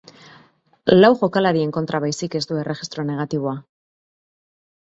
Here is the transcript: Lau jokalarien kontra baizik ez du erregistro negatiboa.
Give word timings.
Lau 0.95 1.11
jokalarien 1.19 1.75
kontra 1.77 2.01
baizik 2.05 2.39
ez 2.39 2.43
du 2.53 2.57
erregistro 2.63 3.07
negatiboa. 3.11 3.55